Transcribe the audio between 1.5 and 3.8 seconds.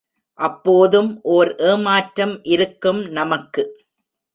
எமாற்றம் இருக்கும் நமக்கு.